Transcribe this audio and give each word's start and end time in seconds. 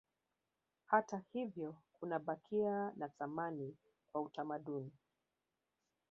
Hata 0.85 1.21
hivyo 1.33 1.75
kunabakia 1.99 2.91
na 2.95 3.09
thamani 3.09 3.77
kwa 4.11 4.21
utamaduni 4.21 4.91